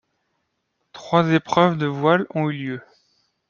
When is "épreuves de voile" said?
1.31-2.25